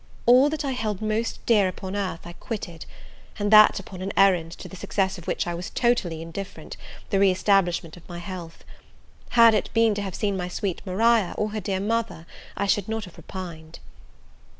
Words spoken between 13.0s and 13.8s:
have repined.